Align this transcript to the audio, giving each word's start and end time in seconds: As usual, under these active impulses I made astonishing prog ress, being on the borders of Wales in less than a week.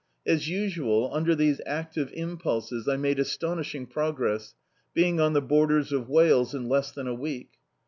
As 0.25 0.49
usual, 0.49 1.11
under 1.13 1.35
these 1.35 1.61
active 1.63 2.09
impulses 2.15 2.87
I 2.87 2.97
made 2.97 3.19
astonishing 3.19 3.85
prog 3.85 4.19
ress, 4.19 4.55
being 4.95 5.19
on 5.19 5.33
the 5.33 5.43
borders 5.43 5.91
of 5.91 6.09
Wales 6.09 6.55
in 6.55 6.67
less 6.67 6.91
than 6.91 7.07
a 7.07 7.13
week. 7.13 7.49